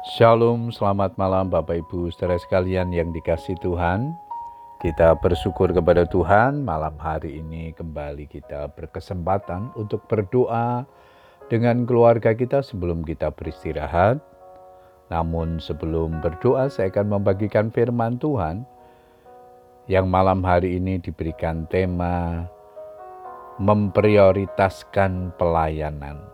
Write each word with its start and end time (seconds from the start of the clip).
Shalom, 0.00 0.72
selamat 0.72 1.20
malam 1.20 1.52
Bapak 1.52 1.84
Ibu 1.84 2.08
saudara 2.08 2.40
sekalian 2.40 2.88
yang 2.88 3.12
dikasih 3.12 3.52
Tuhan. 3.60 4.16
Kita 4.80 5.12
bersyukur 5.20 5.76
kepada 5.76 6.08
Tuhan 6.08 6.64
malam 6.64 6.96
hari 6.96 7.44
ini 7.44 7.76
kembali 7.76 8.24
kita 8.24 8.72
berkesempatan 8.72 9.76
untuk 9.76 10.08
berdoa 10.08 10.88
dengan 11.52 11.84
keluarga 11.84 12.32
kita 12.32 12.64
sebelum 12.64 13.04
kita 13.04 13.28
beristirahat. 13.28 14.24
Namun 15.12 15.60
sebelum 15.60 16.24
berdoa 16.24 16.72
saya 16.72 16.88
akan 16.88 17.20
membagikan 17.20 17.68
firman 17.68 18.16
Tuhan 18.16 18.64
yang 19.84 20.08
malam 20.08 20.40
hari 20.40 20.80
ini 20.80 20.96
diberikan 20.96 21.68
tema 21.68 22.48
memprioritaskan 23.60 25.36
pelayanan. 25.36 26.24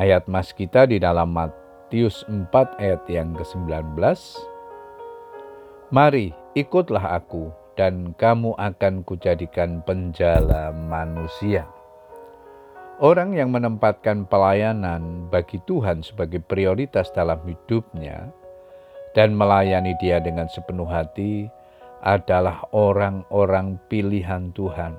Ayat 0.00 0.24
mas 0.24 0.56
kita 0.56 0.88
di 0.88 0.96
dalam 0.96 1.28
Matius 1.28 1.61
4 1.92 2.48
ayat 2.80 3.04
yang 3.04 3.36
ke-19. 3.36 4.00
Mari 5.92 6.32
ikutlah 6.56 7.20
aku 7.20 7.52
dan 7.76 8.16
kamu 8.16 8.56
akan 8.56 9.04
kujadikan 9.04 9.84
penjala 9.84 10.72
manusia. 10.72 11.68
Orang 12.96 13.36
yang 13.36 13.52
menempatkan 13.52 14.24
pelayanan 14.24 15.28
bagi 15.28 15.60
Tuhan 15.68 16.00
sebagai 16.00 16.40
prioritas 16.40 17.12
dalam 17.12 17.44
hidupnya 17.44 18.32
dan 19.12 19.36
melayani 19.36 19.92
dia 20.00 20.16
dengan 20.16 20.48
sepenuh 20.48 20.88
hati 20.88 21.52
adalah 22.00 22.64
orang-orang 22.72 23.76
pilihan 23.92 24.48
Tuhan. 24.56 24.96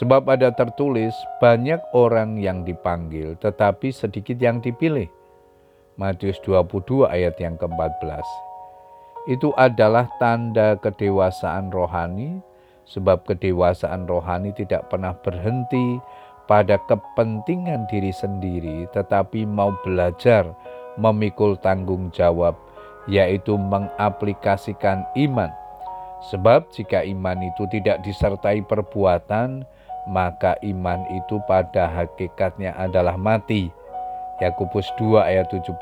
Sebab 0.00 0.32
ada 0.32 0.48
tertulis 0.50 1.12
banyak 1.44 1.82
orang 1.92 2.40
yang 2.40 2.64
dipanggil 2.64 3.36
tetapi 3.36 3.92
sedikit 3.92 4.40
yang 4.40 4.64
dipilih. 4.64 5.23
Matius 5.94 6.42
22 6.42 7.06
ayat 7.06 7.38
yang 7.38 7.54
ke-14. 7.54 8.26
Itu 9.30 9.54
adalah 9.54 10.10
tanda 10.18 10.74
kedewasaan 10.82 11.70
rohani, 11.70 12.42
sebab 12.82 13.22
kedewasaan 13.22 14.02
rohani 14.10 14.50
tidak 14.58 14.90
pernah 14.90 15.14
berhenti 15.14 16.02
pada 16.50 16.82
kepentingan 16.90 17.86
diri 17.86 18.10
sendiri, 18.10 18.90
tetapi 18.90 19.46
mau 19.46 19.70
belajar 19.86 20.50
memikul 20.98 21.54
tanggung 21.62 22.10
jawab, 22.10 22.58
yaitu 23.06 23.54
mengaplikasikan 23.54 25.06
iman. 25.14 25.54
Sebab 26.26 26.74
jika 26.74 27.06
iman 27.06 27.38
itu 27.38 27.70
tidak 27.70 28.02
disertai 28.02 28.66
perbuatan, 28.66 29.62
maka 30.10 30.58
iman 30.58 31.06
itu 31.14 31.38
pada 31.46 31.86
hakikatnya 31.86 32.74
adalah 32.74 33.14
mati 33.14 33.83
Yakobus 34.42 34.90
2 34.98 35.22
ayat 35.22 35.50
17. 35.50 35.74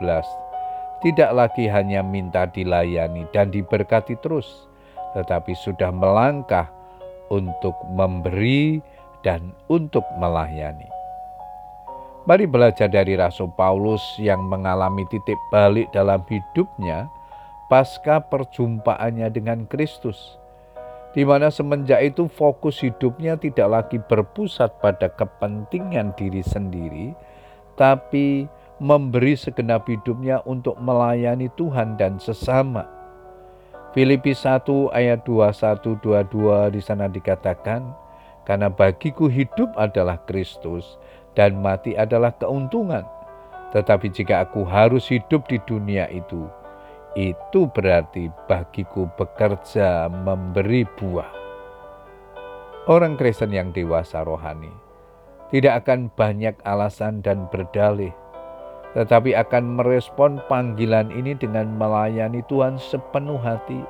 Tidak 1.03 1.31
lagi 1.35 1.67
hanya 1.67 2.05
minta 2.05 2.47
dilayani 2.47 3.27
dan 3.35 3.51
diberkati 3.51 4.15
terus, 4.23 4.69
tetapi 5.17 5.57
sudah 5.57 5.91
melangkah 5.91 6.71
untuk 7.33 7.75
memberi 7.91 8.79
dan 9.25 9.51
untuk 9.67 10.05
melayani. 10.21 10.87
Mari 12.23 12.47
belajar 12.47 12.87
dari 12.87 13.19
Rasul 13.19 13.51
Paulus 13.59 14.03
yang 14.23 14.47
mengalami 14.47 15.03
titik 15.11 15.35
balik 15.51 15.91
dalam 15.91 16.23
hidupnya 16.31 17.11
pasca 17.67 18.23
perjumpaannya 18.23 19.27
dengan 19.35 19.67
Kristus, 19.67 20.39
di 21.19 21.27
mana 21.27 21.51
semenjak 21.51 21.99
itu 21.99 22.31
fokus 22.31 22.79
hidupnya 22.79 23.35
tidak 23.35 23.67
lagi 23.67 23.99
berpusat 23.99 24.79
pada 24.79 25.11
kepentingan 25.11 26.15
diri 26.15 26.47
sendiri, 26.47 27.11
tapi 27.77 28.51
memberi 28.83 29.39
segenap 29.39 29.87
hidupnya 29.87 30.43
untuk 30.43 30.75
melayani 30.83 31.47
Tuhan 31.55 31.95
dan 31.95 32.19
sesama. 32.19 32.89
Filipi 33.95 34.35
1 34.35 34.91
ayat 34.91 35.23
21 35.23 36.01
22 36.03 36.75
di 36.75 36.81
sana 36.83 37.07
dikatakan, 37.07 37.85
karena 38.43 38.73
bagiku 38.73 39.31
hidup 39.31 39.71
adalah 39.79 40.19
Kristus 40.27 40.99
dan 41.39 41.61
mati 41.63 41.95
adalah 41.95 42.35
keuntungan. 42.35 43.07
Tetapi 43.71 44.11
jika 44.11 44.45
aku 44.49 44.67
harus 44.67 45.09
hidup 45.09 45.47
di 45.49 45.63
dunia 45.65 46.11
itu, 46.11 46.49
itu 47.15 47.69
berarti 47.71 48.33
bagiku 48.49 49.07
bekerja 49.15 50.09
memberi 50.11 50.85
buah. 50.99 51.31
Orang 52.91 53.15
Kristen 53.15 53.55
yang 53.55 53.71
dewasa 53.71 54.27
rohani 54.27 54.92
tidak 55.53 55.85
akan 55.85 56.09
banyak 56.17 56.57
alasan 56.65 57.21
dan 57.21 57.45
berdalih, 57.53 58.11
tetapi 58.97 59.37
akan 59.37 59.77
merespon 59.77 60.41
panggilan 60.49 61.13
ini 61.13 61.37
dengan 61.37 61.69
melayani 61.77 62.41
Tuhan 62.49 62.81
sepenuh 62.81 63.37
hati, 63.37 63.85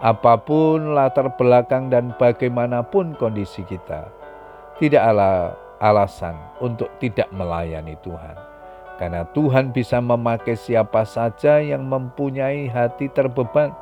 apa 0.00 0.40
pun 0.40 0.96
latar 0.96 1.28
belakang 1.36 1.92
dan 1.92 2.16
bagaimanapun 2.16 3.12
kondisi 3.20 3.60
kita. 3.68 4.08
Tidak 4.80 5.00
ada 5.00 5.52
alasan 5.84 6.36
untuk 6.64 6.88
tidak 6.96 7.28
melayani 7.28 7.92
Tuhan, 8.00 8.36
karena 8.96 9.28
Tuhan 9.36 9.76
bisa 9.76 10.00
memakai 10.00 10.56
siapa 10.56 11.04
saja 11.04 11.60
yang 11.60 11.84
mempunyai 11.84 12.72
hati 12.72 13.12
terbeban. 13.12 13.76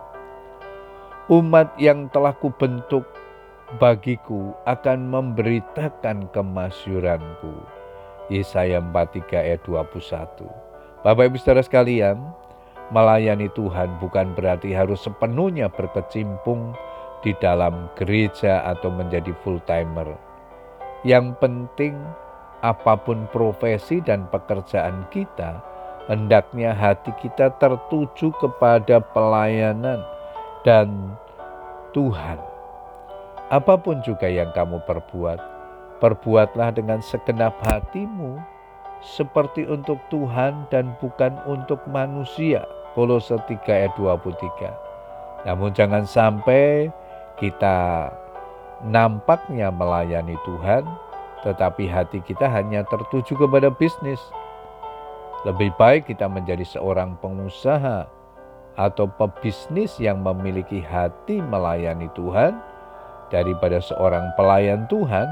Umat 1.30 1.72
yang 1.78 2.10
telah 2.12 2.36
kubentuk 2.36 3.06
bagiku 3.78 4.54
akan 4.70 5.10
memberitakan 5.10 6.30
kemasyuranku. 6.30 7.54
Yesaya 8.30 8.80
43 8.80 9.34
ayat 9.34 9.60
21. 9.66 10.48
Bapak 11.04 11.24
Ibu 11.28 11.36
Saudara 11.36 11.60
sekalian, 11.60 12.16
melayani 12.88 13.52
Tuhan 13.52 14.00
bukan 14.00 14.32
berarti 14.32 14.72
harus 14.72 15.04
sepenuhnya 15.04 15.68
berkecimpung 15.68 16.72
di 17.20 17.36
dalam 17.42 17.92
gereja 17.98 18.64
atau 18.64 18.88
menjadi 18.88 19.34
full 19.44 19.60
timer. 19.68 20.16
Yang 21.04 21.36
penting 21.36 22.00
apa 22.64 22.96
pun 22.96 23.28
profesi 23.28 24.00
dan 24.00 24.24
pekerjaan 24.32 25.04
kita, 25.12 25.60
hendaknya 26.08 26.72
hati 26.72 27.12
kita 27.20 27.52
tertuju 27.60 28.32
kepada 28.40 29.04
pelayanan 29.12 30.00
dan 30.64 31.12
Tuhan 31.92 32.53
Apa 33.54 33.78
pun 33.78 34.02
juga 34.02 34.26
yang 34.26 34.50
kamu 34.50 34.82
perbuat, 34.82 35.38
perbuatlah 36.02 36.74
dengan 36.74 36.98
segenap 36.98 37.54
hatimu 37.62 38.42
seperti 38.98 39.62
untuk 39.70 40.02
Tuhan 40.10 40.66
dan 40.74 40.98
bukan 40.98 41.38
untuk 41.46 41.78
manusia. 41.86 42.66
Kolose 42.98 43.38
3 43.46 43.54
ayat 43.70 43.94
23. 43.94 45.46
Namun 45.46 45.70
jangan 45.70 46.02
sampai 46.02 46.90
kita 47.38 48.10
nampaknya 48.82 49.70
melayani 49.70 50.34
Tuhan, 50.42 50.82
tetapi 51.46 51.86
hati 51.86 52.26
kita 52.26 52.50
hanya 52.50 52.82
tertuju 52.90 53.38
kepada 53.38 53.70
bisnis. 53.70 54.18
Lebih 55.46 55.70
baik 55.78 56.10
kita 56.10 56.26
menjadi 56.26 56.66
seorang 56.66 57.14
pengusaha 57.22 58.10
atau 58.74 59.06
pebisnis 59.06 59.94
yang 60.02 60.26
memiliki 60.26 60.82
hati 60.82 61.38
melayani 61.38 62.10
Tuhan, 62.18 62.73
daripada 63.28 63.80
seorang 63.80 64.32
pelayan 64.34 64.88
Tuhan 64.88 65.28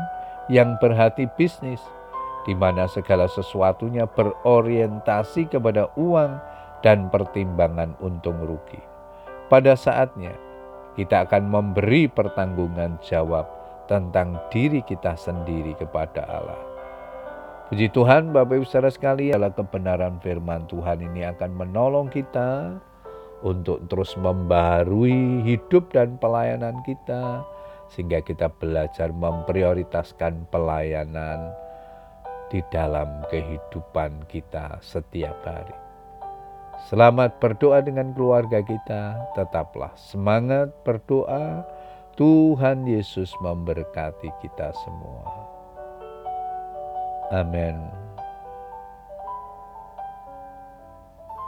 yang 0.53 0.77
berhati 0.79 1.29
bisnis, 1.39 1.81
di 2.45 2.55
mana 2.57 2.91
segala 2.91 3.31
sesuatunya 3.31 4.09
berorientasi 4.11 5.53
kepada 5.53 5.89
uang 5.95 6.37
dan 6.83 7.07
pertimbangan 7.09 7.95
untung 8.03 8.43
rugi. 8.43 8.83
Pada 9.47 9.79
saatnya, 9.79 10.35
kita 10.99 11.25
akan 11.29 11.49
memberi 11.49 12.11
pertanggungan 12.11 13.01
jawab 13.01 13.49
tentang 13.87 14.41
diri 14.51 14.83
kita 14.83 15.15
sendiri 15.15 15.77
kepada 15.79 16.25
Allah. 16.27 16.61
Puji 17.73 17.89
Tuhan, 17.89 18.37
Bapak 18.37 18.61
Ibu 18.61 18.67
saudara 18.69 18.93
sekalian, 18.93 19.41
adalah 19.41 19.57
kebenaran 19.57 20.21
firman 20.21 20.69
Tuhan 20.69 21.01
ini 21.01 21.25
akan 21.25 21.51
menolong 21.57 22.13
kita 22.13 22.77
untuk 23.41 23.81
terus 23.89 24.13
membaharui 24.21 25.41
hidup 25.41 25.89
dan 25.89 26.21
pelayanan 26.21 26.85
kita, 26.85 27.41
sehingga 27.93 28.25
kita 28.25 28.49
belajar 28.49 29.13
memprioritaskan 29.13 30.49
pelayanan 30.49 31.53
di 32.49 32.65
dalam 32.73 33.25
kehidupan 33.29 34.29
kita 34.29 34.81
setiap 34.81 35.37
hari. 35.45 35.77
Selamat 36.89 37.39
berdoa 37.39 37.79
dengan 37.85 38.11
keluarga 38.13 38.59
kita, 38.65 39.17
tetaplah 39.37 39.93
semangat 39.95 40.73
berdoa. 40.83 41.65
Tuhan 42.13 42.85
Yesus 42.85 43.33
memberkati 43.41 44.29
kita 44.45 44.69
semua. 44.85 45.25
Amin. 47.33 48.12